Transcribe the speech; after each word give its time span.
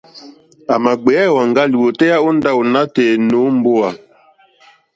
À 0.73 0.75
mà 0.83 0.91
gbèyá 1.01 1.21
èwàŋgá 1.29 1.63
lìwòtéyá 1.71 2.15
ó 2.27 2.29
ndáwò 2.37 2.61
nǎtɛ̀ɛ̀ 2.71 3.17
nǒ 3.29 3.39
mbówà. 3.57 3.89